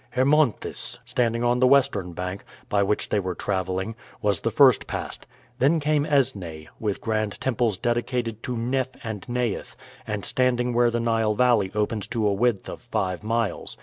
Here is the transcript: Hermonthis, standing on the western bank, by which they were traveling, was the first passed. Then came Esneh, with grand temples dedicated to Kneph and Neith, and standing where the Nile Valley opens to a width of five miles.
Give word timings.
Hermonthis, 0.15 0.97
standing 1.05 1.43
on 1.43 1.59
the 1.59 1.67
western 1.67 2.13
bank, 2.13 2.43
by 2.69 2.81
which 2.81 3.09
they 3.09 3.19
were 3.19 3.35
traveling, 3.35 3.93
was 4.19 4.41
the 4.41 4.49
first 4.49 4.87
passed. 4.87 5.27
Then 5.59 5.79
came 5.79 6.07
Esneh, 6.07 6.69
with 6.79 7.01
grand 7.01 7.39
temples 7.39 7.77
dedicated 7.77 8.41
to 8.41 8.57
Kneph 8.57 8.95
and 9.03 9.23
Neith, 9.29 9.75
and 10.07 10.25
standing 10.25 10.73
where 10.73 10.89
the 10.89 10.99
Nile 10.99 11.35
Valley 11.35 11.69
opens 11.75 12.07
to 12.07 12.27
a 12.27 12.33
width 12.33 12.67
of 12.67 12.81
five 12.81 13.23
miles. 13.23 13.77